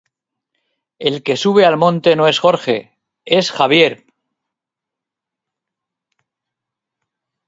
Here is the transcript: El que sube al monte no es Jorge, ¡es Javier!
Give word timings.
El 1.09 1.21
que 1.27 1.35
sube 1.37 1.63
al 1.63 1.77
monte 1.77 2.15
no 2.15 2.27
es 2.27 2.39
Jorge, 2.39 2.97
¡es 3.23 3.51
Javier! 3.51 4.03